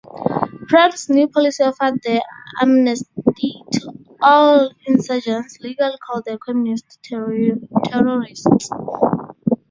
[0.67, 2.25] Prem's new policy offered the
[2.59, 8.71] amnesty to all insurgents, legally called 'the communist terrorists'.